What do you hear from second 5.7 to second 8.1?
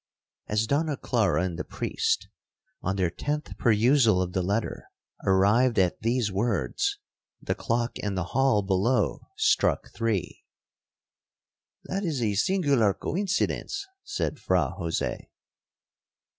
at these words, the clock